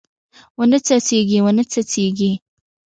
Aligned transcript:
ونې 0.57 0.79
نڅیږي 0.93 1.39
ونې 1.43 1.63
نڅیږي 1.81 2.31